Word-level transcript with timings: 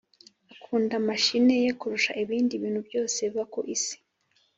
Akunda 0.53 0.95
mashine 1.07 1.55
ye 1.63 1.71
kurusha 1.79 2.11
ibindi 2.23 2.53
bintu 2.63 2.81
byose 2.87 3.19
biba 3.27 3.43
ku 3.53 3.59
isi 3.75 3.95